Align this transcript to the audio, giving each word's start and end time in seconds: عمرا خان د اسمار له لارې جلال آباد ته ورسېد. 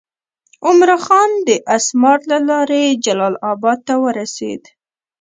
عمرا 0.67 0.97
خان 1.05 1.31
د 1.47 1.49
اسمار 1.75 2.19
له 2.31 2.37
لارې 2.49 2.83
جلال 3.05 3.35
آباد 3.51 3.79
ته 3.87 3.93
ورسېد. 4.03 4.61